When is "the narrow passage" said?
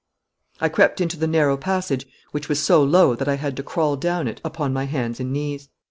1.15-2.07